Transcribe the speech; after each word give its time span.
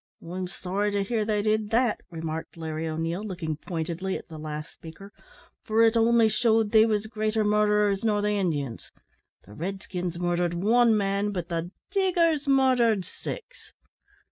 "I'm 0.19 0.47
sorry 0.47 0.89
to 0.93 1.03
hear 1.03 1.23
they 1.25 1.43
did 1.43 1.69
that," 1.69 2.01
remarked 2.09 2.57
Larry 2.57 2.87
O'Neil 2.87 3.23
looking 3.23 3.55
pointedly 3.57 4.17
at 4.17 4.27
the 4.29 4.39
last 4.39 4.73
speaker, 4.73 5.13
"for 5.61 5.83
it 5.83 5.95
only 5.95 6.27
shewed 6.27 6.71
they 6.71 6.87
was 6.87 7.05
greater 7.05 7.43
mortherers 7.45 8.03
nor 8.03 8.23
the 8.23 8.29
Injuns 8.31 8.91
the 9.45 9.53
red 9.53 9.83
skins 9.83 10.17
morthered 10.17 10.55
wan 10.55 10.97
man, 10.97 11.29
but 11.31 11.49
the 11.49 11.69
diggers 11.91 12.47
morthered 12.47 13.05
six. 13.05 13.73